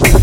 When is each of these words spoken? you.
you. 0.00 0.21